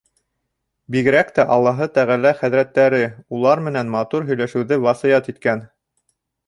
[0.95, 3.05] Бигерәк тә Аллаһы Тәғәлә хәҙрәттәре
[3.41, 5.67] улар менән матур һөйләшеүҙе васыят иткән.